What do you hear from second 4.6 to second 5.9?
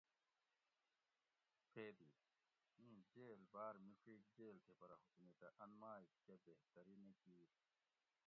تھی پرہ حکومیتہ اَن